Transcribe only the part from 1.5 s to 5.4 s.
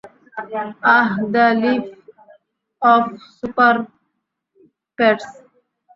League of Super-Pets.